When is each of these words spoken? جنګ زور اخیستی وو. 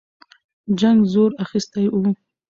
جنګ 0.79 0.99
زور 1.13 1.31
اخیستی 1.43 1.85
وو. 1.89 2.09